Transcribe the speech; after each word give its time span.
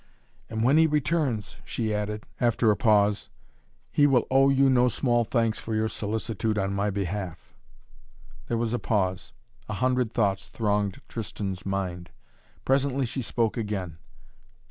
"And 0.49 0.63
when 0.63 0.77
he 0.79 0.87
returns," 0.87 1.57
she 1.63 1.93
added, 1.93 2.25
after 2.39 2.71
a 2.71 2.75
pause, 2.75 3.29
"he 3.91 4.07
will 4.07 4.25
owe 4.31 4.49
you 4.49 4.67
no 4.67 4.87
small 4.87 5.25
thanks 5.25 5.59
for 5.59 5.75
your 5.75 5.89
solicitude 5.89 6.57
on 6.57 6.73
my 6.73 6.89
behalf." 6.89 7.53
There 8.47 8.57
was 8.57 8.73
a 8.73 8.79
pause. 8.79 9.31
A 9.69 9.75
hundred 9.75 10.11
thoughts 10.11 10.47
thronged 10.47 11.01
Tristan's 11.07 11.67
mind. 11.67 12.09
Presently 12.65 13.05
she 13.05 13.21
spoke 13.21 13.57
again. 13.57 13.99